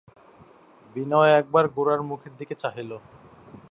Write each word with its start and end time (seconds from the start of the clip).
বিনয় 0.95 1.31
একবার 1.39 1.65
গোরার 1.67 2.01
মুখের 2.03 2.33
দিকে 2.39 2.55
চাহিল। 2.55 2.91